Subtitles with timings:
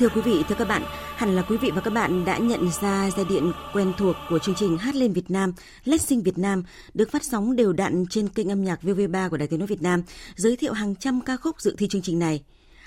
[0.00, 0.82] Thưa quý vị, thưa các bạn,
[1.16, 4.38] hẳn là quý vị và các bạn đã nhận ra giai điện quen thuộc của
[4.38, 5.52] chương trình Hát lên Việt Nam,
[5.84, 6.62] Let's Sing Việt Nam
[6.94, 9.82] được phát sóng đều đặn trên kênh âm nhạc VV3 của Đài Tiếng nói Việt
[9.82, 10.02] Nam,
[10.36, 12.42] giới thiệu hàng trăm ca khúc dự thi chương trình này.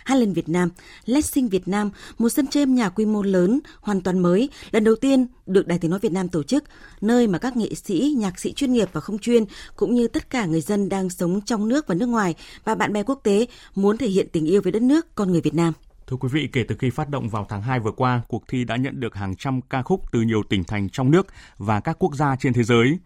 [0.05, 0.69] Hát lên Việt Nam,
[1.05, 4.49] Let's Sing Việt Nam, một sân chơi âm nhạc quy mô lớn, hoàn toàn mới,
[4.71, 6.63] lần đầu tiên được Đài Tiếng nói Việt Nam tổ chức,
[7.01, 9.43] nơi mà các nghệ sĩ, nhạc sĩ chuyên nghiệp và không chuyên
[9.75, 12.93] cũng như tất cả người dân đang sống trong nước và nước ngoài và bạn
[12.93, 15.73] bè quốc tế muốn thể hiện tình yêu với đất nước, con người Việt Nam.
[16.07, 18.63] Thưa quý vị, kể từ khi phát động vào tháng 2 vừa qua, cuộc thi
[18.63, 21.95] đã nhận được hàng trăm ca khúc từ nhiều tỉnh thành trong nước và các
[21.99, 22.99] quốc gia trên thế giới.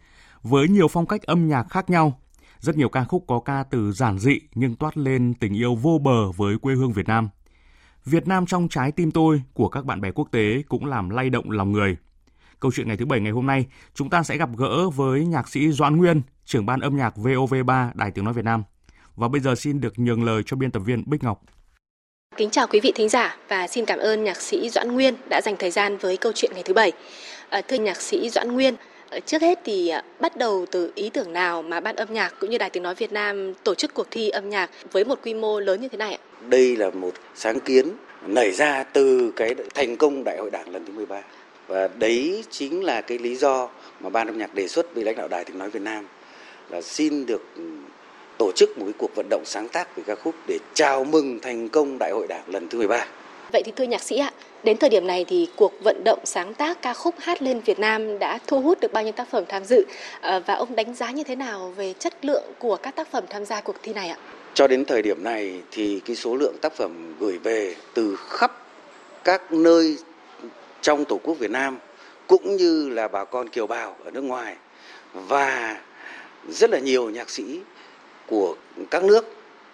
[0.44, 2.20] Với nhiều phong cách âm nhạc khác nhau,
[2.60, 5.98] rất nhiều ca khúc có ca từ giản dị nhưng toát lên tình yêu vô
[5.98, 7.30] bờ với quê hương Việt Nam.
[8.06, 11.30] Việt Nam trong trái tim tôi của các bạn bè quốc tế cũng làm lay
[11.30, 11.98] động lòng người.
[12.60, 15.48] Câu chuyện ngày thứ Bảy ngày hôm nay, chúng ta sẽ gặp gỡ với nhạc
[15.48, 18.64] sĩ Doãn Nguyên, trưởng ban âm nhạc VOV3 Đài Tiếng Nói Việt Nam.
[19.16, 21.42] Và bây giờ xin được nhường lời cho biên tập viên Bích Ngọc.
[22.38, 25.42] Kính chào quý vị thính giả và xin cảm ơn nhạc sĩ Doãn Nguyên đã
[25.42, 26.92] dành thời gian với câu chuyện ngày thứ bảy.
[27.50, 28.76] À, thưa nhạc sĩ Doãn Nguyên,
[29.10, 32.34] à, trước hết thì à, bắt đầu từ ý tưởng nào mà ban âm nhạc
[32.40, 35.20] cũng như Đài Tiếng Nói Việt Nam tổ chức cuộc thi âm nhạc với một
[35.24, 36.20] quy mô lớn như thế này ạ?
[36.50, 37.90] Đây là một sáng kiến
[38.28, 41.22] nảy ra từ cái thành công Đại hội Đảng lần thứ 13
[41.68, 45.16] và đấy chính là cái lý do mà ban âm nhạc đề xuất với lãnh
[45.16, 46.08] đạo Đài Tiếng Nói Việt Nam
[46.70, 47.42] là xin được
[48.38, 51.40] tổ chức một cái cuộc vận động sáng tác về ca khúc để chào mừng
[51.40, 53.06] thành công Đại hội Đảng lần thứ 13.
[53.54, 54.32] Vậy thì thưa nhạc sĩ ạ,
[54.64, 57.80] đến thời điểm này thì cuộc vận động sáng tác ca khúc hát lên Việt
[57.80, 59.86] Nam đã thu hút được bao nhiêu tác phẩm tham dự
[60.22, 63.24] ờ, và ông đánh giá như thế nào về chất lượng của các tác phẩm
[63.30, 64.18] tham gia cuộc thi này ạ?
[64.54, 68.66] Cho đến thời điểm này thì cái số lượng tác phẩm gửi về từ khắp
[69.24, 69.98] các nơi
[70.82, 71.78] trong Tổ quốc Việt Nam
[72.28, 74.56] cũng như là bà con kiều bào ở nước ngoài
[75.14, 75.78] và
[76.50, 77.60] rất là nhiều nhạc sĩ
[78.28, 78.56] của
[78.92, 79.26] các nước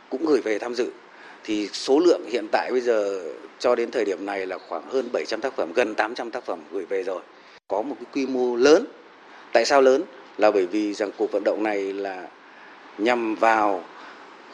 [0.09, 0.89] cũng gửi về tham dự
[1.43, 3.21] thì số lượng hiện tại bây giờ
[3.59, 6.59] cho đến thời điểm này là khoảng hơn 700 tác phẩm, gần 800 tác phẩm
[6.71, 7.21] gửi về rồi.
[7.67, 8.85] Có một cái quy mô lớn.
[9.53, 10.03] Tại sao lớn?
[10.37, 12.27] Là bởi vì rằng cuộc vận động này là
[12.97, 13.83] nhằm vào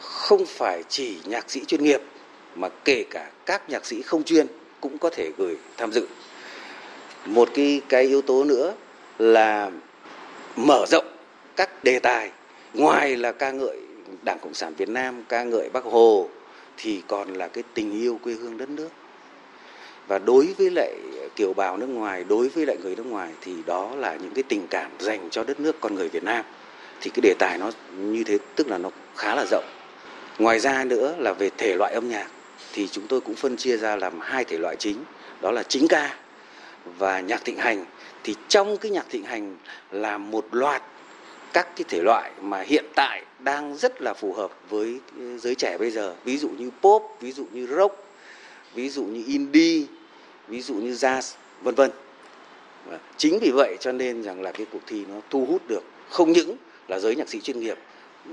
[0.00, 2.00] không phải chỉ nhạc sĩ chuyên nghiệp
[2.54, 4.46] mà kể cả các nhạc sĩ không chuyên
[4.80, 6.06] cũng có thể gửi tham dự.
[7.24, 8.74] Một cái cái yếu tố nữa
[9.18, 9.70] là
[10.56, 11.06] mở rộng
[11.56, 12.30] các đề tài
[12.74, 13.76] ngoài là ca ngợi
[14.22, 16.28] Đảng Cộng sản Việt Nam ca ngợi Bác Hồ
[16.76, 18.88] thì còn là cái tình yêu quê hương đất nước.
[20.08, 20.94] Và đối với lại
[21.36, 24.42] kiều bào nước ngoài, đối với lại người nước ngoài thì đó là những cái
[24.42, 26.44] tình cảm dành cho đất nước con người Việt Nam.
[27.00, 29.64] Thì cái đề tài nó như thế tức là nó khá là rộng.
[30.38, 32.26] Ngoài ra nữa là về thể loại âm nhạc
[32.72, 34.96] thì chúng tôi cũng phân chia ra làm hai thể loại chính,
[35.40, 36.16] đó là chính ca
[36.98, 37.84] và nhạc thịnh hành.
[38.24, 39.56] Thì trong cái nhạc thịnh hành
[39.90, 40.82] là một loạt
[41.52, 45.00] các cái thể loại mà hiện tại đang rất là phù hợp với
[45.38, 46.14] giới trẻ bây giờ.
[46.24, 48.04] Ví dụ như pop, ví dụ như rock,
[48.74, 49.86] ví dụ như indie,
[50.48, 51.90] ví dụ như jazz, vân vân.
[53.16, 56.32] Chính vì vậy cho nên rằng là cái cuộc thi nó thu hút được không
[56.32, 56.56] những
[56.88, 57.78] là giới nhạc sĩ chuyên nghiệp,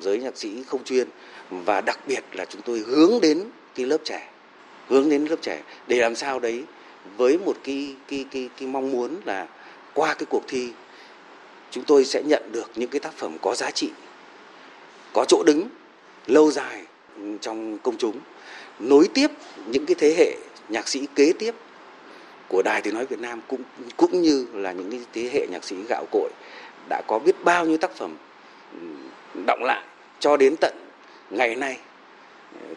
[0.01, 1.07] giới nhạc sĩ không chuyên,
[1.49, 3.43] và đặc biệt là chúng tôi hướng đến
[3.75, 4.29] cái lớp trẻ,
[4.87, 6.63] hướng đến lớp trẻ để làm sao đấy
[7.17, 9.47] với một cái cái cái cái mong muốn là
[9.93, 10.69] qua cái cuộc thi
[11.71, 13.89] chúng tôi sẽ nhận được những cái tác phẩm có giá trị,
[15.13, 15.67] có chỗ đứng
[16.27, 16.83] lâu dài
[17.41, 18.19] trong công chúng,
[18.79, 19.31] nối tiếp
[19.67, 20.35] những cái thế hệ
[20.69, 21.55] nhạc sĩ kế tiếp
[22.47, 23.61] của đài tiếng nói Việt Nam cũng
[23.97, 26.29] cũng như là những cái thế hệ nhạc sĩ gạo cội
[26.89, 28.15] đã có biết bao nhiêu tác phẩm
[28.73, 28.87] ừ,
[29.47, 29.83] động lại
[30.19, 30.75] cho đến tận
[31.29, 31.77] ngày nay.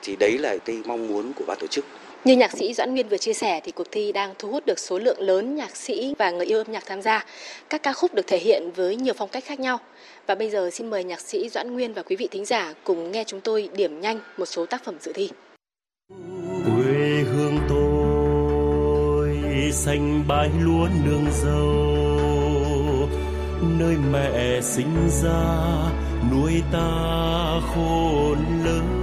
[0.03, 1.85] Thì đấy là cái mong muốn của ban tổ chức
[2.25, 4.79] như nhạc sĩ Doãn Nguyên vừa chia sẻ thì cuộc thi đang thu hút được
[4.79, 7.25] số lượng lớn nhạc sĩ và người yêu âm nhạc tham gia.
[7.71, 9.79] Các ca khúc được thể hiện với nhiều phong cách khác nhau.
[10.27, 13.13] Và bây giờ xin mời nhạc sĩ Doãn Nguyên và quý vị thính giả cùng
[13.13, 15.31] nghe chúng tôi điểm nhanh một số tác phẩm dự thi.
[16.65, 19.39] Quê hương tôi
[19.73, 22.01] xanh bãi lúa nương dâu
[23.79, 25.43] nơi mẹ sinh ra,
[26.33, 26.91] nuôi ta
[27.75, 29.00] khôn lớn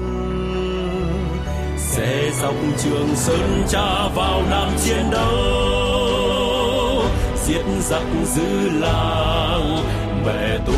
[1.98, 7.04] sẽ dọc trường sơn cha vào nam chiến đấu,
[7.46, 9.78] giết giặc giữ làng,
[10.26, 10.78] mẹ tôi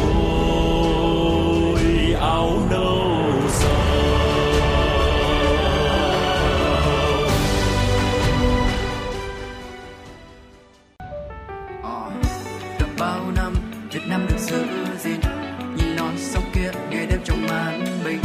[2.20, 3.72] áo nâu sầu
[11.84, 12.12] ờ,
[13.00, 13.54] bao năm,
[13.92, 14.66] Việt Nam được giữ
[15.04, 15.20] gìn.
[15.78, 18.22] Nhìn non sông kia ngày đêm trong màn bình.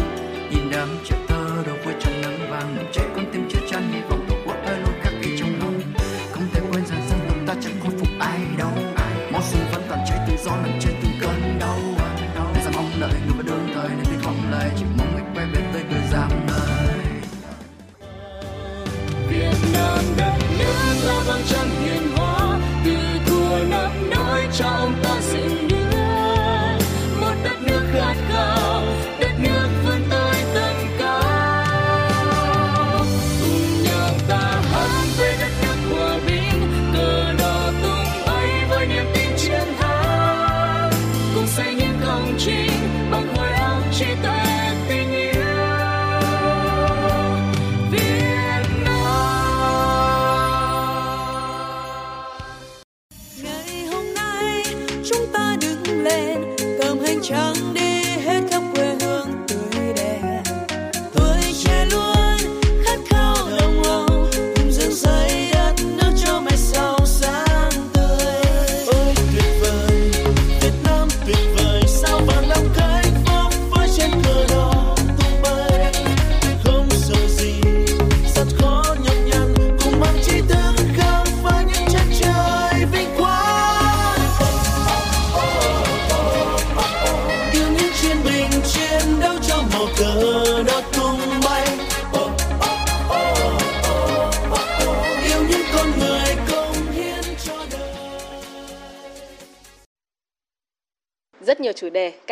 [0.50, 1.94] Nhìn đám trẻ thơ đầu quê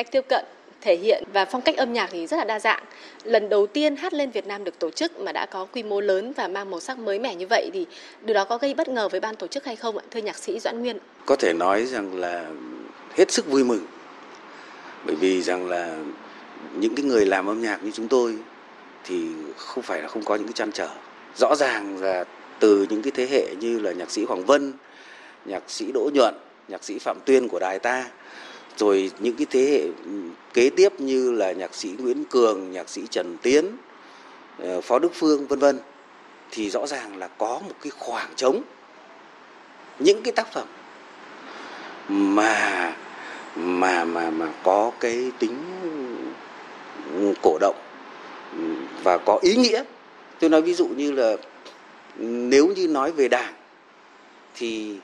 [0.02, 0.44] cách tiếp cận,
[0.81, 2.82] thể hiện và phong cách âm nhạc thì rất là đa dạng.
[3.25, 6.00] Lần đầu tiên hát lên Việt Nam được tổ chức mà đã có quy mô
[6.00, 7.87] lớn và mang màu sắc mới mẻ như vậy thì
[8.22, 10.04] điều đó có gây bất ngờ với ban tổ chức hay không ạ?
[10.10, 10.99] Thưa nhạc sĩ Doãn Nguyên.
[11.26, 12.46] có thể nói rằng là
[13.16, 13.87] hết sức vui mừng
[15.06, 15.96] bởi vì rằng là
[16.75, 18.37] những cái người làm âm nhạc như chúng tôi
[19.04, 19.26] thì
[19.56, 20.88] không phải là không có những cái trăn trở
[21.37, 22.25] rõ ràng là
[22.60, 24.72] từ những cái thế hệ như là nhạc sĩ Hoàng Vân
[25.44, 26.34] nhạc sĩ Đỗ Nhuận
[26.69, 28.04] nhạc sĩ Phạm Tuyên của đài ta
[28.77, 30.13] rồi những cái thế hệ ừ,
[30.55, 33.77] kế tiếp như là nhạc sĩ Nguyễn Cường, nhạc sĩ Trần Tiến
[34.59, 35.79] ờ, Phó Đức Phương, vân vân,
[36.51, 38.63] thì rõ ràng là có một cái khoảng trống.
[39.99, 40.67] Những cái tác phẩm
[42.09, 42.97] mà
[43.57, 45.57] mà mà mà có cái tính
[47.43, 47.77] cổ động
[48.53, 48.65] ừ,
[49.03, 49.83] và có ý nghĩa.
[50.41, 51.31] Tôi nói ví dụ như là
[52.19, 53.55] ừ, nếu như nói về đảng,
[54.55, 54.97] thì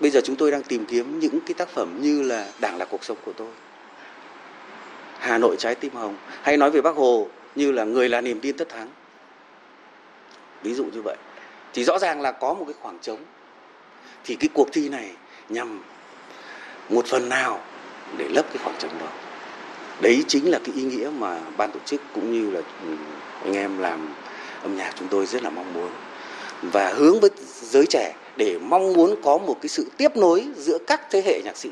[0.00, 2.84] bây giờ chúng tôi đang tìm kiếm những cái tác phẩm như là đảng là
[2.84, 3.48] cuộc sống của tôi.
[5.18, 6.16] Hà nội trái tim hồng.
[6.42, 8.88] Hay nói về bác hồ như là người là niềm tin tất thắng.
[10.62, 11.16] Ví dụ như vậy.
[11.74, 13.18] Thì rõ ràng là có một cái khoảng trống.
[14.24, 15.10] Thì cái cuộc thi này
[15.48, 15.82] nhằm
[16.88, 17.60] một phần nào
[18.16, 19.06] để lấp cái khoảng trống đó.
[20.00, 22.96] Đấy chính là cái ý nghĩa mà ban tổ chức cũng như là ừ,
[23.44, 24.08] anh em làm
[24.62, 25.90] âm nhạc chúng tôi rất là mong muốn.
[26.62, 30.78] Và hướng với giới trẻ để mong muốn có một cái sự tiếp nối giữa
[30.86, 31.70] các thế hệ nhạc sĩ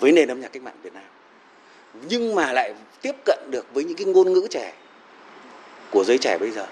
[0.00, 1.02] với nền âm nhạc cách mạng Việt Nam.
[2.08, 4.74] Nhưng mà lại tiếp cận được với những cái ngôn ngữ trẻ
[5.90, 6.66] của giới trẻ bây giờ.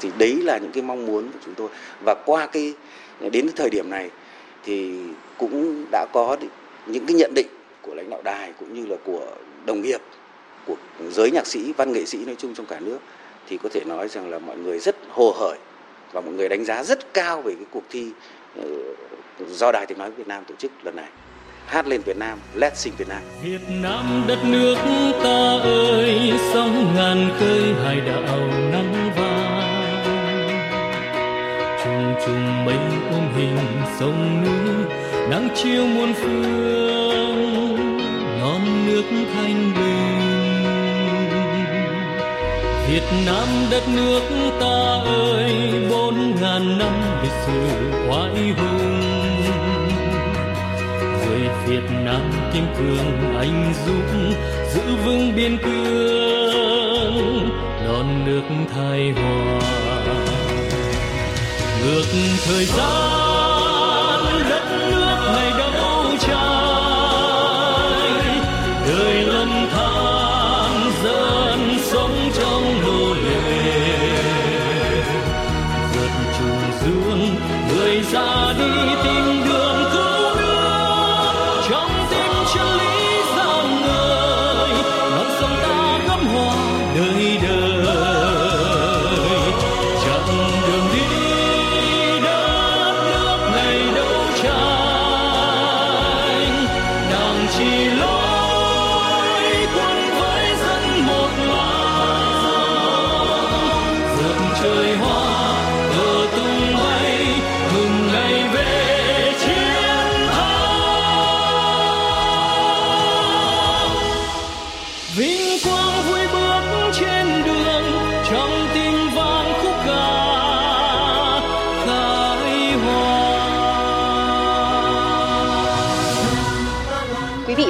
[0.00, 1.68] Thì đấy là những cái mong muốn của chúng tôi.
[2.04, 2.74] Và qua cái,
[3.20, 4.10] đến thời điểm này
[4.64, 4.92] thì
[5.38, 6.36] cũng đã có
[6.86, 7.46] những cái nhận định
[7.82, 9.26] của lãnh đạo đài cũng như là của
[9.66, 10.00] đồng nghiệp,
[10.66, 10.76] của
[11.12, 12.98] giới nhạc sĩ, văn nghệ sĩ nói chung trong cả nước.
[13.48, 15.58] Thì có thể nói rằng là mọi người rất hồ hởi
[16.14, 18.10] và mọi người đánh giá rất cao về cái cuộc thi
[18.56, 18.64] ờ,
[19.48, 21.08] do đài tiếng nói Việt Nam tổ chức lần này.
[21.66, 23.22] Hát lên Việt Nam, Let's Sing Việt Nam.
[23.42, 24.76] Việt Nam đất nước
[25.24, 28.38] ta ơi, sóng ngàn khơi hải đảo
[28.72, 29.54] nắng vàng.
[31.84, 32.76] Trùng trùng mây
[33.10, 33.58] ôm hình
[33.98, 34.86] sông núi,
[35.30, 37.44] nắng chiều muôn phương
[38.40, 39.02] non nước
[39.34, 39.83] thanh bình
[42.94, 44.20] Việt Nam đất nước
[44.60, 45.52] ta ơi,
[45.90, 47.66] bốn ngàn năm lịch sử
[48.10, 49.02] oai hùng.
[51.00, 54.34] Người Việt Nam kiên cường, anh dũng
[54.74, 57.48] giữ vững biên cương
[57.84, 59.60] non nước thái hòa.
[61.82, 62.04] Ngược
[62.46, 63.23] thời gian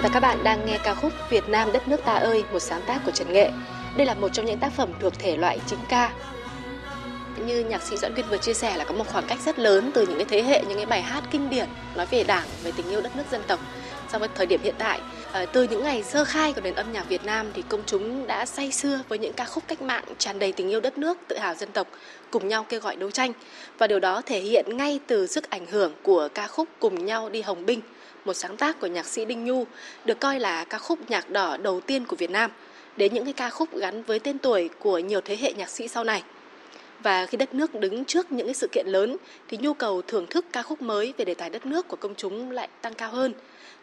[0.05, 2.83] và các bạn đang nghe ca khúc Việt Nam đất nước ta ơi, một sáng
[2.87, 3.51] tác của Trần Nghệ.
[3.97, 6.13] Đây là một trong những tác phẩm thuộc thể loại chính ca.
[7.47, 9.91] Như nhạc sĩ Doãn Viên vừa chia sẻ là có một khoảng cách rất lớn
[9.95, 12.73] từ những cái thế hệ những cái bài hát kinh điển nói về Đảng, về
[12.77, 13.61] tình yêu đất nước dân tộc
[14.13, 15.01] so với thời điểm hiện tại.
[15.33, 18.27] À, từ những ngày sơ khai của nền âm nhạc Việt Nam thì công chúng
[18.27, 21.19] đã say sưa với những ca khúc cách mạng tràn đầy tình yêu đất nước,
[21.29, 21.87] tự hào dân tộc,
[22.31, 23.33] cùng nhau kêu gọi đấu tranh.
[23.79, 27.29] Và điều đó thể hiện ngay từ sức ảnh hưởng của ca khúc Cùng nhau
[27.29, 27.81] đi Hồng Binh
[28.25, 29.67] một sáng tác của nhạc sĩ Đinh Nhu,
[30.05, 32.51] được coi là ca khúc nhạc đỏ đầu tiên của Việt Nam,
[32.97, 35.89] đến những cái ca khúc gắn với tên tuổi của nhiều thế hệ nhạc sĩ
[35.89, 36.23] sau này.
[37.03, 39.17] Và khi đất nước đứng trước những cái sự kiện lớn
[39.49, 42.15] thì nhu cầu thưởng thức ca khúc mới về đề tài đất nước của công
[42.15, 43.33] chúng lại tăng cao hơn.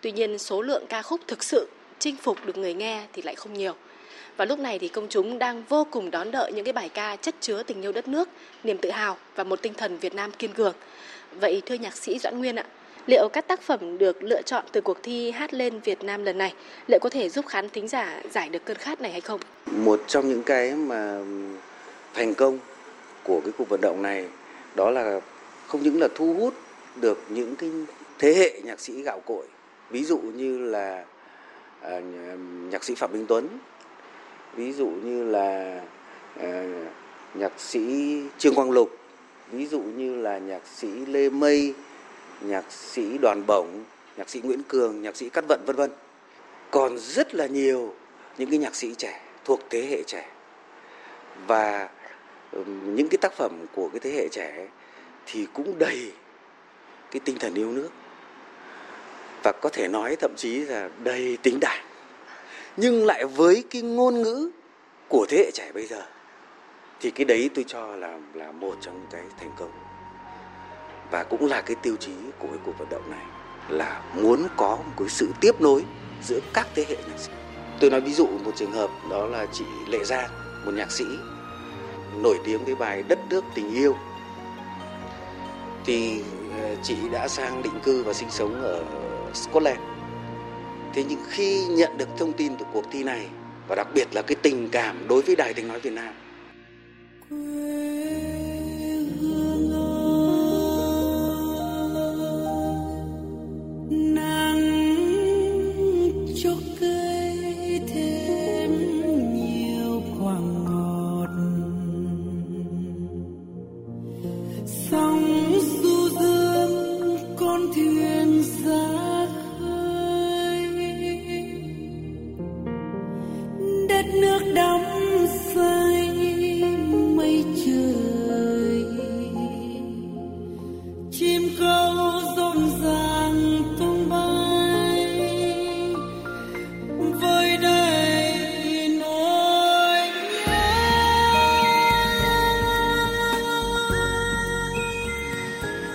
[0.01, 1.67] Tuy nhiên số lượng ca khúc thực sự
[1.99, 3.73] chinh phục được người nghe thì lại không nhiều.
[4.37, 7.15] Và lúc này thì công chúng đang vô cùng đón đợi những cái bài ca
[7.15, 8.29] chất chứa tình yêu đất nước,
[8.63, 10.73] niềm tự hào và một tinh thần Việt Nam kiên cường.
[11.31, 12.65] Vậy thưa nhạc sĩ Doãn Nguyên ạ,
[13.07, 16.37] liệu các tác phẩm được lựa chọn từ cuộc thi Hát lên Việt Nam lần
[16.37, 16.53] này
[16.87, 19.39] liệu có thể giúp khán thính giả giải được cơn khát này hay không?
[19.71, 21.19] Một trong những cái mà
[22.13, 22.59] thành công
[23.23, 24.25] của cái cuộc vận động này
[24.75, 25.19] đó là
[25.67, 26.53] không những là thu hút
[26.95, 27.69] được những cái
[28.19, 29.45] thế hệ nhạc sĩ gạo cội
[29.89, 31.05] ví dụ như là
[31.81, 31.99] à,
[32.71, 33.47] nhạc sĩ phạm minh tuấn
[34.55, 35.81] ví dụ như là
[36.41, 36.63] à,
[37.33, 37.79] nhạc sĩ
[38.37, 38.97] trương quang lục
[39.51, 41.73] ví dụ như là nhạc sĩ lê mây
[42.41, 43.83] nhạc sĩ đoàn bổng,
[44.17, 45.91] nhạc sĩ nguyễn cường, nhạc sĩ cát vận, vân vân.
[46.71, 47.93] Còn rất là nhiều
[48.37, 50.29] những cái nhạc sĩ trẻ, thuộc thế hệ trẻ.
[51.47, 51.89] Và
[52.85, 54.67] những cái tác phẩm của cái thế hệ trẻ
[55.25, 56.11] thì cũng đầy
[57.11, 57.89] cái tinh thần yêu nước.
[59.43, 61.85] Và có thể nói thậm chí là đầy tính đảng.
[62.77, 64.49] Nhưng lại với cái ngôn ngữ
[65.07, 66.05] của thế hệ trẻ bây giờ,
[66.99, 69.71] thì cái đấy tôi cho là là một trong những cái thành công
[71.11, 73.25] và cũng là cái tiêu chí của cái cuộc vận động này
[73.69, 75.85] là muốn có một cái sự tiếp nối
[76.23, 77.31] giữa các thế hệ nhạc sĩ.
[77.79, 80.29] Tôi nói ví dụ một trường hợp, đó là chị lệ giang,
[80.65, 81.05] một nhạc sĩ
[82.15, 83.95] nổi tiếng với bài đất nước tình yêu.
[85.85, 86.21] Thì
[86.61, 88.83] ờ, chị đã sang định cư và sinh sống ở
[89.33, 89.79] Scotland.
[90.93, 93.27] Thế nhưng khi nhận được thông tin từ cuộc thi này,
[93.67, 96.13] và đặc biệt là cái tình cảm đối với đài tiếng nói Việt Nam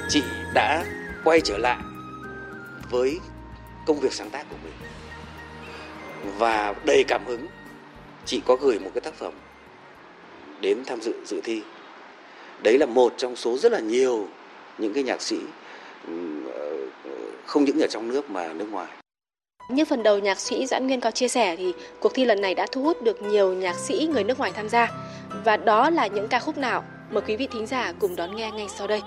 [0.09, 0.23] chị
[0.55, 0.85] đã
[1.25, 1.79] quay trở lại
[2.91, 3.21] với
[3.87, 4.73] công việc sáng tác của mình.
[6.39, 7.47] Và đầy cảm hứng,
[8.25, 9.33] chị có gửi một cái tác phẩm
[10.61, 11.63] đến tham dự dự thi.
[12.63, 14.29] Đấy là một trong số rất là nhiều
[14.79, 15.37] những cái nhạc sĩ
[16.55, 16.77] ờ,
[17.47, 18.87] không những ở trong nước mà nước ngoài.
[19.71, 22.55] Như phần đầu nhạc sĩ Doãn Nguyên có chia sẻ thì cuộc thi lần này
[22.55, 24.91] đã thu hút được nhiều nhạc sĩ người nước ngoài tham gia.
[25.45, 26.85] Và đó là những ca khúc nào?
[27.11, 29.01] Mời quý vị thính giả cùng đón nghe ngay sau đây.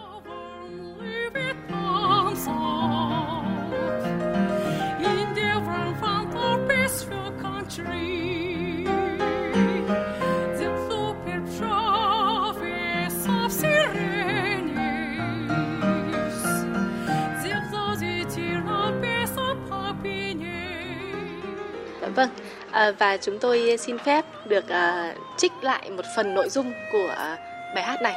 [22.19, 22.29] Vâng,
[22.71, 27.13] à, và chúng tôi xin phép được à, trích lại một phần nội dung của
[27.17, 27.38] à,
[27.75, 28.13] bài hát này.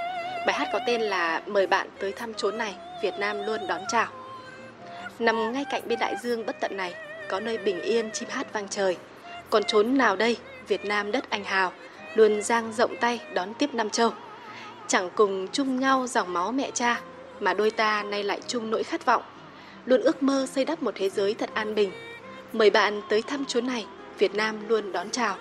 [0.47, 3.81] Bài hát có tên là Mời bạn tới thăm chốn này, Việt Nam luôn đón
[3.89, 4.07] chào.
[5.19, 6.95] Nằm ngay cạnh bên đại dương bất tận này,
[7.29, 8.97] có nơi bình yên chim hát vang trời.
[9.51, 10.37] Còn chốn nào đây,
[10.69, 11.73] Việt Nam đất anh hào,
[12.15, 14.11] luôn giang rộng tay đón tiếp Nam Châu.
[14.89, 17.01] Chẳng cùng chung nhau dòng máu mẹ cha,
[17.41, 19.23] mà đôi ta nay lại chung nỗi khát vọng.
[19.87, 21.93] Luôn ước mơ xây đắp một thế giới thật an bình,
[22.53, 23.87] Mời bạn tới thăm chốn này,
[24.19, 25.37] Việt Nam luôn đón chào.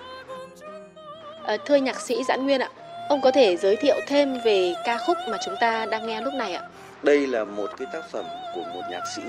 [1.44, 2.70] À, thưa nhạc sĩ Giãn Nguyên ạ,
[3.08, 6.34] ông có thể giới thiệu thêm về ca khúc mà chúng ta đang nghe lúc
[6.34, 6.62] này ạ?
[7.02, 8.24] Đây là một cái tác phẩm
[8.54, 9.22] của một nhạc sĩ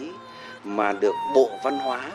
[0.63, 2.11] mà được Bộ Văn hóa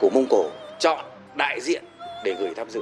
[0.00, 1.84] của Mông Cổ chọn đại diện
[2.24, 2.80] để gửi tham dự.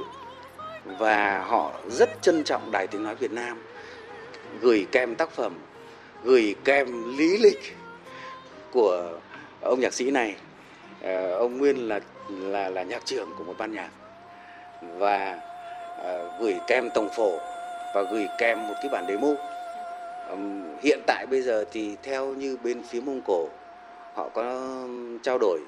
[0.85, 3.63] Và họ rất trân trọng Đài Tiếng Nói Việt Nam
[4.61, 5.53] gửi kèm tác phẩm,
[6.23, 7.77] gửi kèm lý lịch
[8.71, 9.19] của
[9.61, 10.35] ông nhạc sĩ này
[11.03, 13.89] Ờ, ông Nguyên là là là nhạc trưởng của một ban nhạc
[14.81, 15.39] và
[15.97, 17.39] ờ, gửi kèm tổng phổ
[17.93, 19.27] và gửi kèm một cái bản demo.
[20.83, 23.49] Hiện tại bây giờ thì theo như bên phía Mông Cổ,
[24.13, 24.69] họ có
[25.21, 25.59] trao đổi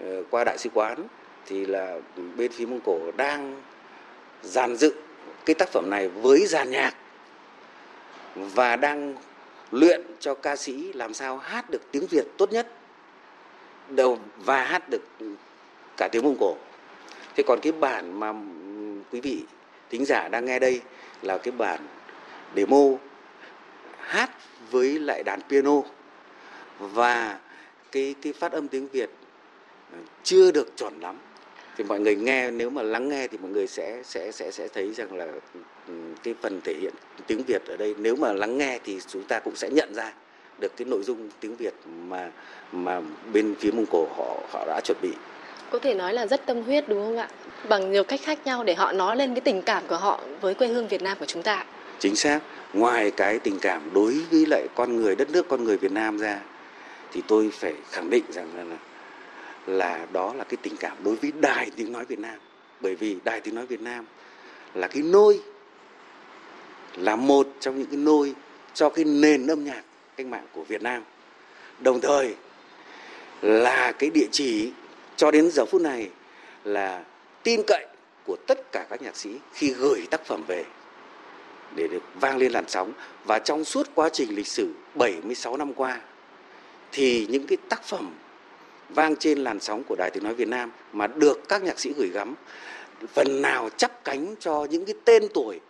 [0.00, 1.06] ờ, qua đại sứ quán
[1.46, 1.98] thì là
[2.36, 3.62] bên phía Mông Cổ đang
[4.42, 4.96] dàn dựng
[5.46, 6.94] cái tác phẩm này với dàn nhạc
[8.34, 9.14] và đang
[9.70, 12.66] luyện cho ca sĩ làm sao hát được tiếng Việt tốt nhất
[13.88, 15.02] đầu và hát được
[15.96, 16.56] cả tiếng Mông Cổ.
[17.36, 18.32] Thế còn cái bản mà
[19.12, 19.44] quý vị
[19.90, 20.80] thính giả đang nghe đây
[21.22, 21.80] là cái bản
[22.56, 22.82] demo
[23.98, 24.30] hát
[24.70, 25.82] với lại đàn piano.
[26.78, 27.38] Và
[27.92, 29.10] cái cái phát âm tiếng Việt
[30.22, 31.16] chưa được chuẩn lắm.
[31.76, 34.68] Thì mọi người nghe, nếu mà lắng nghe thì mọi người sẽ sẽ sẽ sẽ
[34.68, 35.26] thấy rằng là
[35.88, 36.94] ừ, cái phần thể hiện
[37.26, 37.94] tiếng Việt ở đây.
[37.98, 40.12] Nếu mà lắng nghe thì chúng ta cũng sẽ nhận ra
[40.58, 41.74] được cái nội dung tiếng Việt
[42.08, 42.30] mà
[42.72, 43.00] mà
[43.32, 45.10] bên phía Mông Cổ họ họ đã chuẩn bị
[45.70, 47.28] Có thể nói là rất tâm huyết đúng không ạ?
[47.68, 50.54] Bằng nhiều cách khác nhau để họ nói lên cái tình cảm của họ với
[50.54, 51.64] quê hương Việt Nam của chúng ta.
[51.98, 52.40] chính xác
[52.72, 56.18] ngoài cái tình cảm đối với lại con người đất nước con người Việt Nam
[56.18, 56.40] ra
[57.12, 58.76] thì tôi phải khẳng định rằng là
[59.66, 62.38] là, đó là cái tình cảm đối với đài tiếng nói Việt Nam
[62.80, 64.04] bởi vì đài tiếng nói Việt Nam
[64.74, 65.40] là cái nôi
[66.96, 68.34] là một trong những cái nôi
[68.74, 69.82] cho cái nền âm nhạc
[70.16, 71.02] cách mạng của Việt Nam.
[71.80, 72.34] Đồng thời
[73.42, 74.72] là cái địa chỉ
[75.16, 76.10] cho đến giờ phút này
[76.64, 77.04] là
[77.42, 77.86] tin cậy
[78.26, 80.64] của tất cả các nhạc sĩ khi gửi tác phẩm về
[81.76, 82.92] để được vang lên làn sóng.
[83.24, 86.00] Và trong suốt quá trình lịch sử 76 năm qua,
[86.92, 88.14] thì những cái tác phẩm
[88.88, 91.92] vang trên làn sóng của Đài Tiếng nói Việt Nam mà được các nhạc sĩ
[91.96, 92.34] gửi gắm,
[93.14, 95.60] phần nào chắp cánh cho những cái tên tuổi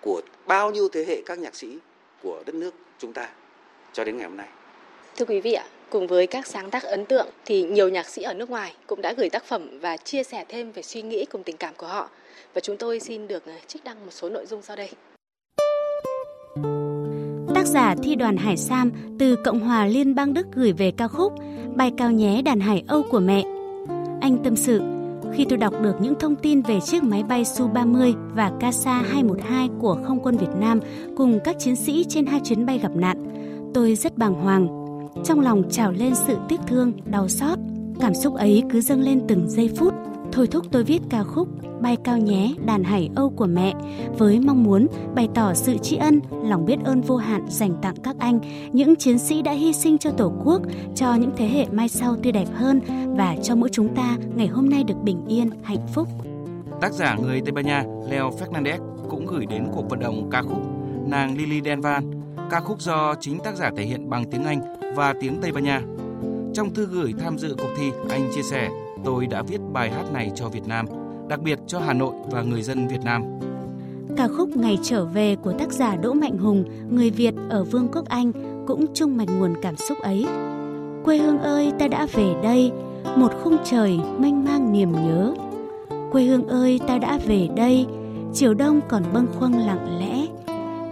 [0.00, 1.78] của bao nhiêu thế hệ các nhạc sĩ
[2.22, 3.28] của đất nước chúng ta
[3.92, 4.48] cho đến ngày hôm nay.
[5.16, 8.22] Thưa quý vị ạ, cùng với các sáng tác ấn tượng thì nhiều nhạc sĩ
[8.22, 11.24] ở nước ngoài cũng đã gửi tác phẩm và chia sẻ thêm về suy nghĩ
[11.24, 12.10] cùng tình cảm của họ.
[12.54, 14.90] Và chúng tôi xin được ờ, trích đăng một số nội dung sau đây.
[17.54, 21.08] Tác giả thi đoàn Hải Sam từ Cộng hòa Liên bang Đức gửi về ca
[21.08, 21.32] khúc
[21.74, 23.42] Bài cao nhé đàn hải âu của mẹ.
[24.20, 24.80] Anh tâm sự,
[25.34, 29.68] khi tôi đọc được những thông tin về chiếc máy bay Su-30 và Casa 212
[29.80, 30.80] của Không quân Việt Nam
[31.16, 33.29] cùng các chiến sĩ trên hai chuyến bay gặp nạn,
[33.74, 34.68] tôi rất bàng hoàng.
[35.24, 37.58] Trong lòng trào lên sự tiếc thương, đau xót.
[38.00, 39.94] Cảm xúc ấy cứ dâng lên từng giây phút,
[40.32, 41.48] thôi thúc tôi viết ca khúc
[41.80, 43.74] Bay cao nhé đàn hải âu của mẹ
[44.18, 47.96] với mong muốn bày tỏ sự tri ân, lòng biết ơn vô hạn dành tặng
[48.02, 48.40] các anh,
[48.72, 50.62] những chiến sĩ đã hy sinh cho Tổ quốc,
[50.94, 52.80] cho những thế hệ mai sau tươi đẹp hơn
[53.16, 56.08] và cho mỗi chúng ta ngày hôm nay được bình yên, hạnh phúc.
[56.80, 58.78] Tác giả người Tây Ban Nha Leo Fernandez
[59.08, 60.62] cũng gửi đến cuộc vận động ca khúc
[61.06, 62.19] Nàng Lily Denvan,
[62.50, 64.60] ca khúc do chính tác giả thể hiện bằng tiếng Anh
[64.94, 65.82] và tiếng Tây Ban Nha.
[66.54, 68.68] Trong thư gửi tham dự cuộc thi, anh chia sẻ,
[69.04, 70.86] tôi đã viết bài hát này cho Việt Nam,
[71.28, 73.22] đặc biệt cho Hà Nội và người dân Việt Nam.
[74.16, 77.88] Ca khúc Ngày trở về của tác giả Đỗ Mạnh Hùng, người Việt ở Vương
[77.92, 78.32] quốc Anh
[78.66, 80.26] cũng chung mạch nguồn cảm xúc ấy.
[81.04, 82.72] Quê hương ơi ta đã về đây,
[83.16, 85.34] một khung trời mênh mang niềm nhớ.
[86.12, 87.86] Quê hương ơi ta đã về đây,
[88.34, 90.26] chiều đông còn bâng khuâng lặng lẽ.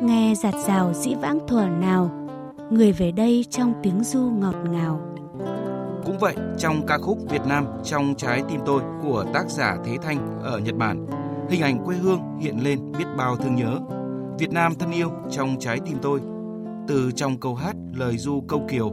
[0.02, 2.11] Nghe giạt rào dĩ vãng thuở nào,
[2.70, 5.00] người về đây trong tiếng du ngọt ngào.
[6.06, 9.96] Cũng vậy, trong ca khúc Việt Nam trong trái tim tôi của tác giả Thế
[10.02, 11.06] Thanh ở Nhật Bản,
[11.50, 13.78] hình ảnh quê hương hiện lên biết bao thương nhớ.
[14.38, 16.20] Việt Nam thân yêu trong trái tim tôi.
[16.88, 18.92] Từ trong câu hát lời du câu kiều,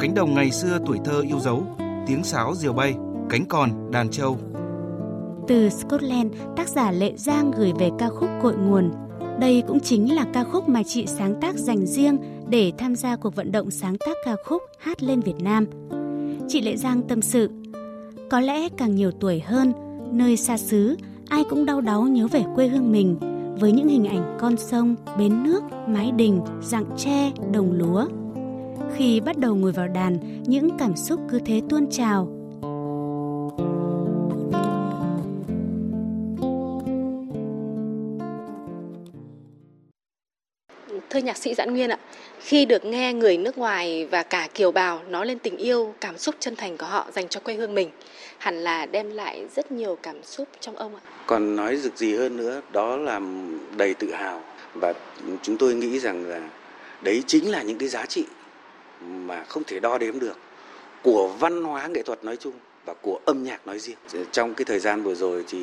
[0.00, 1.62] cánh đồng ngày xưa tuổi thơ yêu dấu,
[2.06, 2.94] tiếng sáo diều bay,
[3.30, 4.36] cánh còn đàn trâu.
[5.48, 8.90] Từ Scotland, tác giả Lệ Giang gửi về ca khúc Cội nguồn.
[9.40, 13.16] Đây cũng chính là ca khúc mà chị sáng tác dành riêng để tham gia
[13.16, 15.66] cuộc vận động sáng tác ca khúc Hát lên Việt Nam.
[16.48, 17.50] Chị Lệ Giang tâm sự,
[18.30, 19.72] có lẽ càng nhiều tuổi hơn,
[20.12, 20.96] nơi xa xứ,
[21.28, 23.16] ai cũng đau đáu nhớ về quê hương mình
[23.60, 28.06] với những hình ảnh con sông, bến nước, mái đình, rặng tre, đồng lúa.
[28.94, 32.37] Khi bắt đầu ngồi vào đàn, những cảm xúc cứ thế tuôn trào.
[41.10, 41.98] Thưa nhạc sĩ Doãn Nguyên ạ,
[42.40, 46.18] khi được nghe người nước ngoài và cả kiều bào nói lên tình yêu, cảm
[46.18, 47.90] xúc chân thành của họ dành cho quê hương mình,
[48.38, 51.00] hẳn là đem lại rất nhiều cảm xúc trong ông ạ.
[51.26, 53.20] Còn nói được gì hơn nữa, đó là
[53.76, 54.42] đầy tự hào
[54.74, 54.92] và
[55.42, 56.40] chúng tôi nghĩ rằng là
[57.02, 58.24] đấy chính là những cái giá trị
[59.00, 60.38] mà không thể đo đếm được
[61.02, 63.96] của văn hóa nghệ thuật nói chung và của âm nhạc nói riêng.
[64.32, 65.58] Trong cái thời gian vừa rồi thì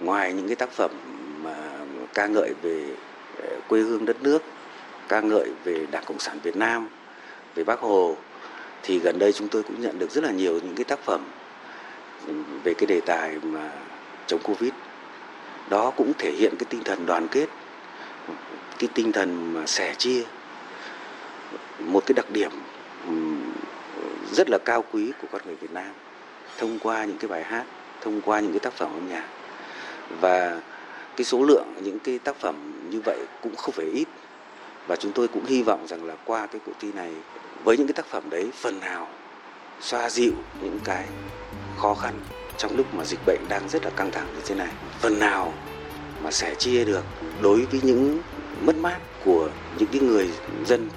[0.00, 0.90] ngoài những cái tác phẩm
[1.42, 1.56] mà
[2.14, 2.84] ca ngợi về
[3.42, 4.42] ờ, quê hương đất nước,
[5.08, 6.88] ca ngợi về Đảng Cộng sản Việt Nam,
[7.54, 8.16] về Bác Hồ
[8.82, 11.24] thì gần đây chúng tôi cũng nhận được rất là nhiều những cái tác phẩm
[12.64, 13.70] về cái đề tài mà
[14.26, 14.70] chống Covid.
[15.68, 17.46] Đó cũng thể hiện cái tinh thần đoàn kết,
[18.78, 20.22] cái tinh thần mà sẻ chia.
[21.78, 22.50] Một cái đặc điểm
[24.32, 25.92] rất là cao quý của con người Việt Nam
[26.58, 27.64] thông qua những cái bài hát,
[28.00, 29.24] thông qua những cái tác phẩm âm nhạc.
[30.20, 30.60] Và
[31.16, 34.08] cái số lượng những cái tác phẩm như vậy cũng không phải ít
[34.88, 37.12] và chúng tôi cũng hy vọng rằng là qua cái cuộc thi này,
[37.64, 39.08] với những cái tác phẩm đấy, phần nào
[39.80, 41.04] xoa dịu những cái
[41.76, 42.14] khó khăn
[42.56, 44.72] trong lúc mà dịch bệnh đang rất là căng thẳng như thế này.
[45.00, 45.52] Phần nào
[46.22, 47.04] mà sẻ chia được
[47.42, 48.18] đối với những
[48.60, 49.48] mất mát của
[49.78, 50.30] những cái người
[50.66, 50.88] dân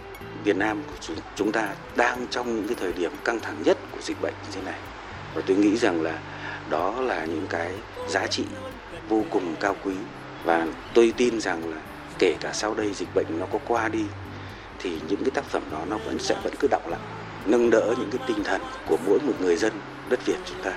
[0.43, 4.01] Việt Nam của chúng- ta đang trong những cái thời điểm căng thẳng nhất của
[4.01, 4.79] dịch bệnh như thế này.
[5.35, 6.19] Và tôi nghĩ rằng là
[6.69, 7.71] đó là những cái
[8.09, 8.43] giá trị
[9.09, 9.93] vô cùng cao quý.
[10.43, 11.81] Và tôi tin rằng là
[12.21, 14.03] kể cả sau đây dịch bệnh nó có qua đi,
[14.79, 16.99] thì những cái tác phẩm đó nó vẫn sẽ vẫn cứ đọng lại,
[17.45, 19.73] nâng đỡ những cái tinh thần của mỗi một người dân
[20.09, 20.73] đất Việt chúng ta.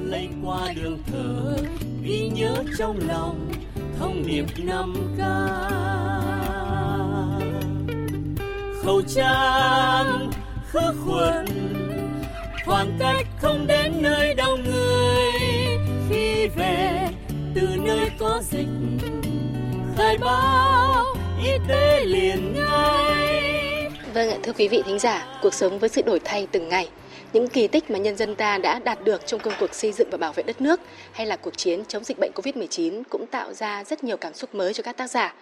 [0.00, 1.56] lấy qua đường thở
[2.02, 3.52] ghi nhớ trong lòng,
[3.98, 5.20] thông điệp năm k
[8.84, 10.30] khẩu trang
[10.70, 11.46] khử khuẩn,
[12.66, 15.30] khoảng cách không đến nơi đông người
[16.10, 17.08] khi về,
[17.54, 18.68] từ nơi có dịch
[19.96, 21.04] thời báo
[21.44, 26.02] y tế liền ngay Vâng ạ, thưa quý vị thính giả, cuộc sống với sự
[26.02, 26.88] đổi thay từng ngày,
[27.32, 30.08] những kỳ tích mà nhân dân ta đã đạt được trong công cuộc xây dựng
[30.10, 30.80] và bảo vệ đất nước
[31.12, 34.54] hay là cuộc chiến chống dịch bệnh Covid-19 cũng tạo ra rất nhiều cảm xúc
[34.54, 35.34] mới cho các tác giả.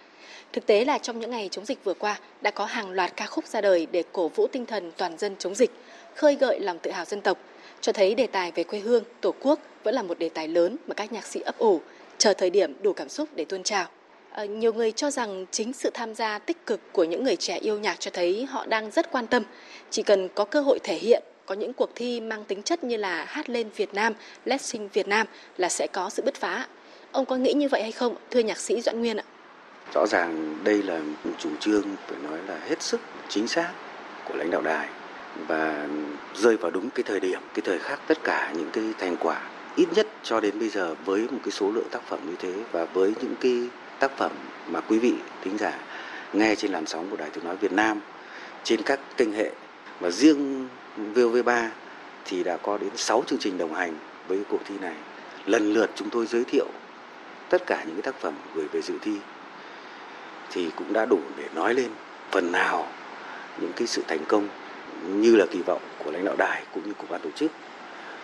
[0.53, 3.25] Thực tế là trong những ngày chống dịch vừa qua đã có hàng loạt ca
[3.25, 5.71] khúc ra đời để cổ vũ tinh thần toàn dân chống dịch,
[6.15, 7.37] khơi gợi lòng tự hào dân tộc,
[7.81, 10.77] cho thấy đề tài về quê hương, tổ quốc vẫn là một đề tài lớn
[10.87, 11.81] mà các nhạc sĩ ấp ủ,
[12.17, 13.87] chờ thời điểm đủ cảm xúc để tuôn trào.
[14.35, 17.57] Ờ, nhiều người cho rằng chính sự tham gia tích cực của những người trẻ
[17.57, 19.43] yêu nhạc cho thấy họ đang rất quan tâm.
[19.89, 22.97] Chỉ cần có cơ hội thể hiện, có những cuộc thi mang tính chất như
[22.97, 24.13] là hát lên Việt Nam,
[24.45, 26.67] Let's Sing Việt Nam là sẽ có sự bứt phá.
[27.11, 29.23] Ông có nghĩ như vậy hay không, thưa nhạc sĩ Doãn Nguyên ạ?
[29.93, 33.71] Rõ ràng đây là một chủ trương phải nói là hết sức chính xác
[34.27, 34.87] của lãnh đạo đài
[35.47, 35.87] và
[36.35, 39.41] rơi vào đúng cái thời điểm, cái thời khắc tất cả những cái thành quả
[39.75, 42.53] ít nhất cho đến bây giờ với một cái số lượng tác phẩm như thế
[42.71, 44.31] và với những cái tác phẩm
[44.67, 45.73] mà quý vị thính giả
[46.33, 47.99] nghe trên làn sóng của Đài Tiếng nói Việt Nam,
[48.63, 49.51] trên các kênh hệ
[49.99, 50.67] và riêng
[51.15, 51.67] VOV3
[52.25, 53.93] thì đã có đến 6 chương trình đồng hành
[54.27, 54.95] với cuộc thi này.
[55.45, 56.67] Lần lượt chúng tôi giới thiệu
[57.49, 59.17] tất cả những cái tác phẩm gửi về dự thi
[60.51, 61.89] thì cũng đã đủ để nói lên
[62.31, 62.87] phần nào
[63.61, 64.47] những cái sự thành công
[65.07, 67.51] như là kỳ vọng của lãnh đạo đài cũng như của ban tổ chức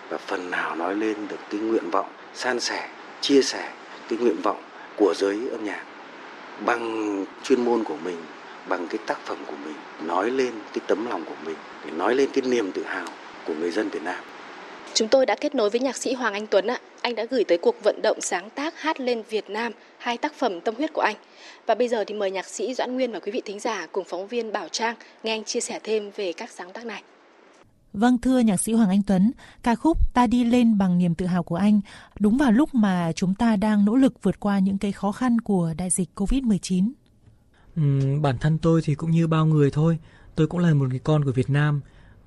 [0.08, 2.88] và phần nào nói lên được cái nguyện vọng, san sẻ,
[3.20, 3.72] chia sẻ
[4.08, 4.62] cái nguyện vọng
[4.96, 5.82] của giới âm nhạc
[6.66, 8.16] bằng chuyên môn của mình,
[8.68, 9.76] bằng cái tác phẩm của mình,
[10.06, 13.06] nói lên cái tấm lòng của mình, để nói lên cái niềm tự hào
[13.46, 14.24] của người dân Việt Nam
[14.94, 16.80] Chúng tôi đã kết nối với nhạc sĩ Hoàng Anh Tuấn ạ.
[17.02, 20.34] Anh đã gửi tới cuộc vận động sáng tác hát lên Việt Nam hai tác
[20.34, 21.16] phẩm tâm huyết của anh.
[21.66, 24.04] Và bây giờ thì mời nhạc sĩ Doãn Nguyên và quý vị thính giả cùng
[24.04, 27.02] phóng viên Bảo Trang nghe anh chia sẻ thêm về các sáng tác này.
[27.92, 31.26] Vâng thưa nhạc sĩ Hoàng Anh Tuấn, ca khúc Ta đi lên bằng niềm tự
[31.26, 31.80] hào của anh
[32.18, 35.40] đúng vào lúc mà chúng ta đang nỗ lực vượt qua những cái khó khăn
[35.40, 36.92] của đại dịch Covid-19.
[37.76, 37.82] Ừ,
[38.20, 39.98] bản thân tôi thì cũng như bao người thôi,
[40.34, 41.80] tôi cũng là một người con của Việt Nam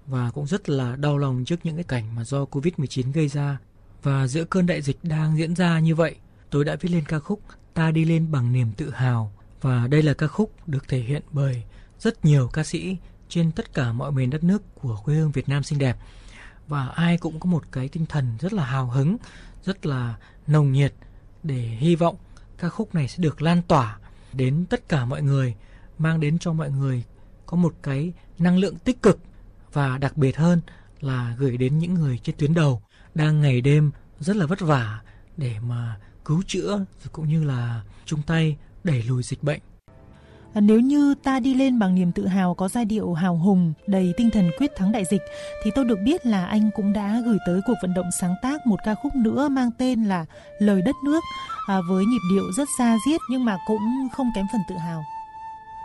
[0.07, 3.57] và cũng rất là đau lòng trước những cái cảnh mà do Covid-19 gây ra.
[4.03, 6.15] Và giữa cơn đại dịch đang diễn ra như vậy,
[6.49, 7.41] tôi đã viết lên ca khúc
[7.73, 11.23] Ta đi lên bằng niềm tự hào và đây là ca khúc được thể hiện
[11.31, 11.63] bởi
[11.99, 12.97] rất nhiều ca sĩ
[13.29, 15.97] trên tất cả mọi miền đất nước của quê hương Việt Nam xinh đẹp.
[16.67, 19.17] Và ai cũng có một cái tinh thần rất là hào hứng,
[19.63, 20.15] rất là
[20.47, 20.93] nồng nhiệt
[21.43, 22.15] để hy vọng
[22.57, 23.97] ca khúc này sẽ được lan tỏa
[24.33, 25.55] đến tất cả mọi người,
[25.97, 27.03] mang đến cho mọi người
[27.45, 29.19] có một cái năng lượng tích cực
[29.73, 30.61] và đặc biệt hơn
[30.99, 32.81] là gửi đến những người trên tuyến đầu
[33.15, 35.01] đang ngày đêm rất là vất vả
[35.37, 39.59] để mà cứu chữa cũng như là chung tay đẩy lùi dịch bệnh.
[40.55, 43.73] À, nếu như ta đi lên bằng niềm tự hào có giai điệu hào hùng,
[43.87, 45.21] đầy tinh thần quyết thắng đại dịch,
[45.63, 48.67] thì tôi được biết là anh cũng đã gửi tới cuộc vận động sáng tác
[48.67, 50.25] một ca khúc nữa mang tên là
[50.59, 51.23] Lời đất nước,
[51.67, 55.03] à, với nhịp điệu rất xa diết nhưng mà cũng không kém phần tự hào.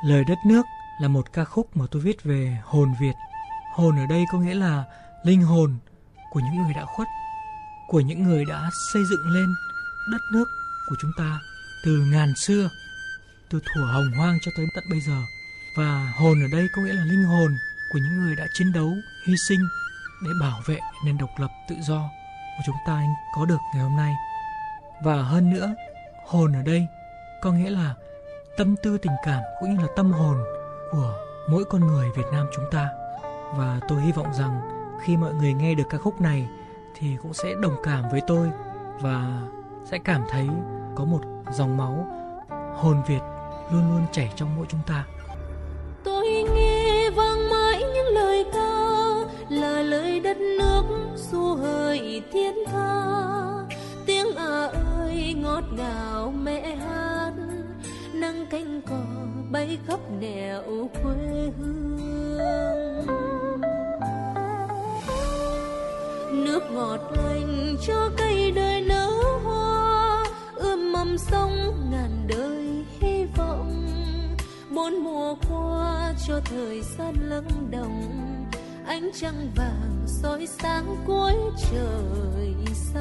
[0.04, 0.66] Lời đất nước
[1.00, 3.14] là một ca khúc mà tôi viết về hồn Việt.
[3.74, 4.85] Hồn ở đây có nghĩa là
[5.24, 5.74] linh hồn
[6.30, 7.09] của những người đã khuất,
[7.88, 9.46] của những người đã xây dựng lên
[10.12, 10.44] đất nước
[10.90, 11.38] của chúng ta
[11.85, 12.68] từ ngàn xưa,
[13.50, 15.22] từ thuở hồng hoang cho tới tận bây giờ.
[15.76, 17.56] Và hồn ở đây có nghĩa là linh hồn
[17.92, 18.92] của những người đã chiến đấu,
[19.26, 19.60] hy sinh
[20.24, 22.10] để bảo vệ nền độc lập tự do
[22.56, 23.02] của chúng ta
[23.36, 24.14] có được ngày hôm nay.
[25.02, 25.74] Và hơn nữa,
[26.26, 26.86] hồn ở đây
[27.42, 27.94] có nghĩa là
[28.56, 30.36] tâm tư tình cảm cũng như là tâm hồn
[30.90, 31.18] của
[31.50, 32.88] mỗi con người Việt Nam chúng ta.
[33.54, 34.60] Và tôi hy vọng rằng
[35.04, 36.48] khi mọi người nghe được ca khúc này
[36.98, 38.50] thì cũng sẽ đồng cảm với tôi
[39.00, 39.42] và
[39.90, 40.48] sẽ cảm thấy
[40.96, 41.20] có một
[41.52, 42.06] dòng máu
[42.76, 43.20] hồn Việt
[43.72, 45.04] luôn luôn chảy trong mỗi chúng ta.
[46.04, 48.80] tôi nghe vang mãi những lời ca,
[49.48, 50.83] là lời đất nước
[51.16, 53.04] du hơi thiên tha.
[54.06, 57.33] Tiếng à ơi, ngọt ngào mẹ hát
[58.12, 59.02] nâng cánh cò
[59.50, 60.62] bay khắp nẻo
[61.02, 62.00] quê hương.
[66.44, 69.11] Nước ngọt lành cho cây đời nở
[69.44, 71.52] hoa, ươm mầm sông
[71.90, 72.49] ngàn đời
[74.74, 78.02] bốn mùa qua cho thời gian lắng đồng
[78.87, 81.33] ánh trăng vàng soi sáng cuối
[81.70, 83.00] trời xa.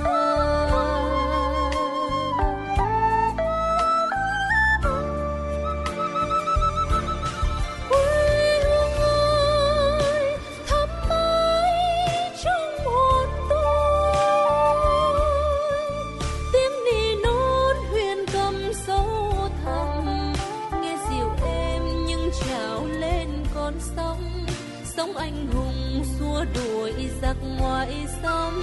[25.00, 28.62] Sống anh hùng xua đuổi giặc ngoại xâm.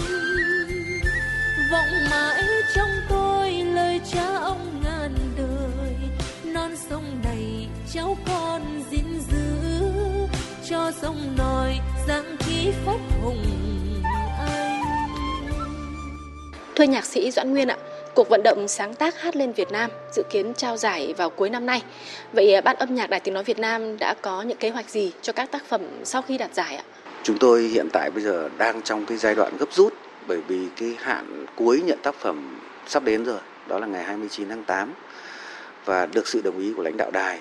[1.72, 2.42] Vọng mãi
[2.74, 5.96] trong tôi lời cha ông ngàn đời
[6.44, 9.88] non sông này cháu con gìn giữ.
[10.68, 13.44] Cho sông nòi giang khí phách hùng
[14.04, 14.82] anh.
[16.76, 17.75] Thưa nhạc sĩ Doãn Nguyên ạ,
[18.16, 21.50] cuộc vận động sáng tác hát lên Việt Nam dự kiến trao giải vào cuối
[21.50, 21.82] năm nay.
[22.32, 24.90] Vậy à, ban âm nhạc Đài Tiếng Nói Việt Nam đã có những kế hoạch
[24.90, 26.84] gì cho các tác phẩm sau khi đạt giải ạ?
[27.22, 29.94] Chúng tôi hiện tại bây giờ đang trong cái giai đoạn gấp rút
[30.26, 34.48] bởi vì cái hạn cuối nhận tác phẩm sắp đến rồi, đó là ngày 29
[34.48, 34.92] tháng 8
[35.84, 37.38] và được sự đồng ý của lãnh đạo đài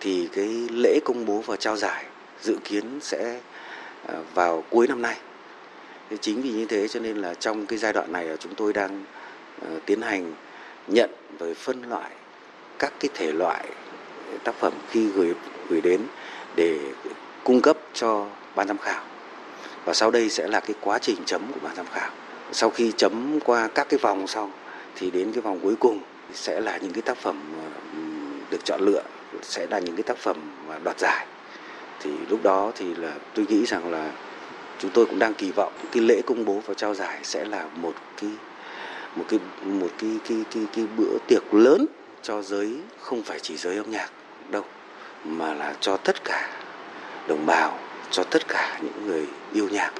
[0.00, 2.04] thì cái lễ công bố và trao giải
[2.42, 3.40] dự kiến sẽ
[4.06, 5.16] à, vào cuối năm nay.
[6.10, 8.72] Thế chính vì như thế cho nên là trong cái giai đoạn này chúng tôi
[8.72, 9.04] đang
[9.62, 10.32] Ờ, tiến hành
[10.86, 12.10] nhận rồi phân loại
[12.78, 13.68] các cái thể loại
[14.44, 15.34] tác phẩm khi gửi
[15.68, 16.00] gửi đến
[16.56, 16.78] để
[17.44, 19.04] cung cấp cho ban giám khảo.
[19.84, 22.10] Và sau đây sẽ là cái quá trình chấm của ban giám khảo.
[22.52, 24.50] Sau khi chấm qua các cái vòng xong
[24.94, 26.00] thì đến cái vòng cuối cùng
[26.32, 27.70] sẽ là những cái tác phẩm ờ,
[28.50, 29.02] được chọn lựa,
[29.42, 30.36] sẽ là những cái tác phẩm
[30.68, 31.26] mà đoạt giải.
[32.00, 34.10] Thì lúc đó thì là tôi nghĩ rằng là
[34.78, 37.66] chúng tôi cũng đang kỳ vọng cái lễ công bố và trao giải sẽ là
[37.74, 38.30] một cái
[39.16, 41.86] một cái một cái cái cái, cái bữa tiệc lớn
[42.22, 44.10] cho giới không phải chỉ giới âm nhạc
[44.50, 44.62] đâu
[45.24, 46.50] mà là cho tất cả
[47.28, 47.78] đồng bào
[48.10, 49.92] cho tất cả những người yêu nhạc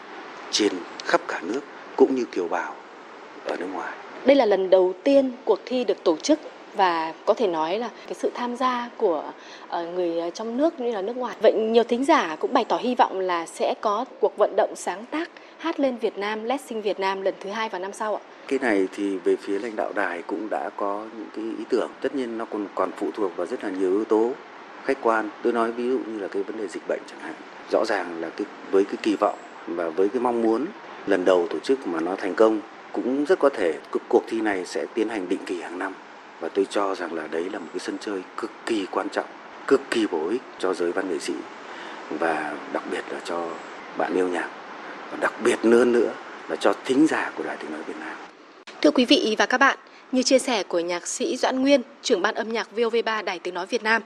[0.50, 0.72] trên
[1.04, 1.60] khắp cả nước
[1.96, 2.74] cũng như kiều bào
[3.44, 3.92] ở nước ngoài
[4.24, 6.38] Đây là lần đầu tiên cuộc thi được tổ chức
[6.76, 9.24] và có thể nói là cái sự tham gia của
[9.68, 11.36] ờ, người trong nước như là nước ngoài.
[11.42, 14.72] Vậy nhiều thính giả cũng bày tỏ hy vọng là sẽ có cuộc vận động
[14.76, 17.92] sáng tác hát lên Việt Nam, Let's Sing Việt Nam lần thứ hai vào năm
[17.92, 21.44] sau ạ cái này thì về phía lãnh đạo đài cũng đã có những cái
[21.58, 21.90] ý tưởng.
[22.00, 24.32] Tất nhiên nó còn còn phụ thuộc vào rất là nhiều yếu tố
[24.84, 25.30] khách quan.
[25.42, 27.34] Tôi nói ví dụ như là cái vấn đề dịch bệnh chẳng hạn.
[27.72, 30.66] Rõ ràng là cái, với cái kỳ vọng và với cái mong muốn
[31.06, 32.60] lần đầu tổ chức mà nó thành công,
[32.92, 33.78] cũng rất có thể
[34.08, 35.94] cuộc- thi này sẽ tiến hành định kỳ hàng năm.
[36.40, 39.26] Và tôi cho rằng là đấy là một cái sân chơi cực kỳ quan trọng,
[39.66, 41.34] cực kỳ bổ ích cho giới văn nghệ sĩ
[42.18, 43.48] và đặc biệt là cho
[43.98, 44.48] bạn yêu nhạc.
[45.10, 46.12] Và đặc biệt hơn nữa
[46.48, 48.25] là cho thính giả của đài tiếng nói Việt Nam.
[48.82, 49.78] Thưa quý vị và các bạn,
[50.12, 53.54] như chia sẻ của nhạc sĩ Doãn Nguyên, trưởng ban âm nhạc VOV3 Đài Tiếng
[53.54, 54.02] Nói Việt Nam,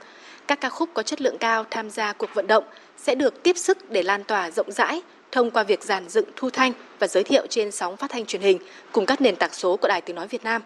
[0.47, 2.63] các ca khúc có chất lượng cao tham gia cuộc vận động
[2.97, 6.49] sẽ được tiếp sức để lan tỏa rộng rãi thông qua việc giàn dựng thu
[6.49, 8.57] thanh và giới thiệu trên sóng phát thanh truyền hình
[8.91, 10.61] cùng các nền tảng số của Đài Tiếng Nói Việt Nam.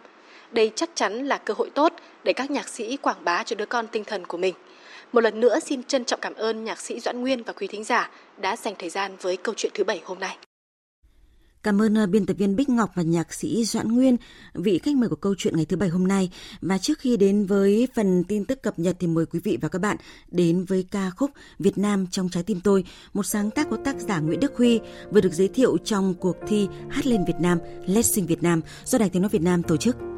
[0.52, 3.66] Đây chắc chắn là cơ hội tốt để các nhạc sĩ quảng bá cho đứa
[3.66, 4.54] con tinh thần của mình.
[5.12, 7.84] Một lần nữa xin trân trọng cảm ơn nhạc sĩ Doãn Nguyên và quý thính
[7.84, 10.38] giả đã dành thời gian với câu chuyện thứ bảy hôm nay.
[11.66, 14.18] Cảm ơn ờ, biên tập viên Bích Ngọc và nhạc sĩ Doãn Nguyên,
[14.54, 16.30] vị khách mời của câu chuyện ngày thứ bảy hôm nay.
[16.62, 19.68] Và trước khi đến với phần tin tức cập nhật thì mời quý vị và
[19.68, 19.98] các bạn
[20.32, 23.96] đến với ca khúc Việt Nam trong trái tim tôi, một sáng tác của tác
[24.00, 24.80] giả Nguyễn Đức Huy
[25.12, 28.62] vừa được giới thiệu trong cuộc thi Hát lên Việt Nam, Let's Sing Việt Nam
[28.86, 30.15] do Đài Tiếng Nói Việt Nam tổ chức.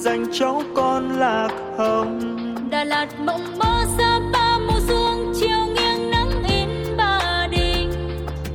[0.00, 2.20] Danh cháu con lạc hồng.
[2.70, 7.90] Đà Lạt mộng mơ Sapa mùa xuông chiều nghiêng nắng in Ba Đình.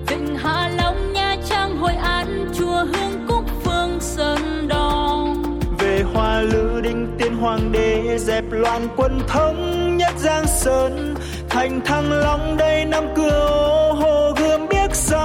[0.07, 5.33] Vịnh Hạ Long Nha Trang Hội An chùa Hương Cúc Phương Sơn Đòn.
[5.79, 11.15] Về hoa lư đinh tiên hoàng đế dẹp loạn quân thống nhất giang sơn.
[11.49, 15.23] Thành thăng long đây năm cửa ô hồ gươm biếc sáng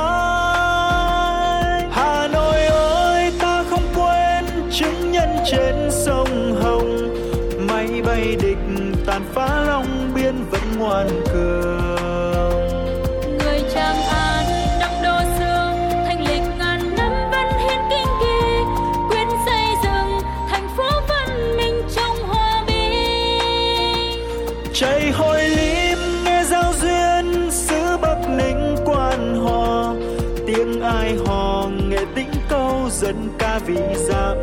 [1.92, 5.11] hà nội ơi ta không quên chứng
[5.44, 7.14] trên sông hồng
[7.68, 8.59] máy bay địch
[9.07, 12.68] tàn phá long biên vẫn ngoan cường.
[13.38, 14.44] Người Tràng An
[14.81, 15.72] đậm đô xưa
[16.07, 18.64] Thành lịch ngàn năm văn hiến kinh kỳ
[19.11, 24.24] Quyết xây dựng thành phố văn minh trong hòa bình.
[24.74, 29.94] Chạy hội lim nghe giao duyên xứ bắc ninh quan họ
[30.46, 34.37] tiếng ai hò nghệ tĩnh câu dân ca vị dặm